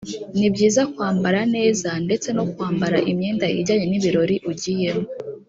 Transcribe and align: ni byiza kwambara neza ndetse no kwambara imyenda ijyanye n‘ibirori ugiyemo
ni 0.39 0.47
byiza 0.53 0.81
kwambara 0.93 1.39
neza 1.55 1.89
ndetse 2.05 2.27
no 2.37 2.43
kwambara 2.53 2.97
imyenda 3.11 3.45
ijyanye 3.59 3.85
n‘ibirori 3.87 4.35
ugiyemo 4.51 5.05